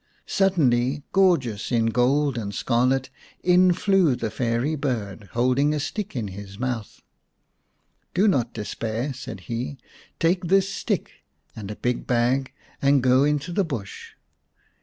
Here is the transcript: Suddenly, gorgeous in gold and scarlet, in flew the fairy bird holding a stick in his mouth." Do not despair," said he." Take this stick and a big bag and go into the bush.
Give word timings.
Suddenly, 0.25 1.03
gorgeous 1.11 1.71
in 1.71 1.85
gold 1.85 2.35
and 2.35 2.55
scarlet, 2.55 3.11
in 3.43 3.71
flew 3.71 4.15
the 4.15 4.31
fairy 4.31 4.73
bird 4.75 5.29
holding 5.33 5.75
a 5.75 5.79
stick 5.79 6.15
in 6.15 6.29
his 6.29 6.57
mouth." 6.57 7.03
Do 8.15 8.27
not 8.27 8.51
despair," 8.51 9.13
said 9.13 9.41
he." 9.41 9.77
Take 10.19 10.45
this 10.45 10.67
stick 10.67 11.11
and 11.55 11.69
a 11.69 11.75
big 11.75 12.07
bag 12.07 12.51
and 12.81 13.03
go 13.03 13.23
into 13.23 13.53
the 13.53 13.63
bush. 13.63 14.13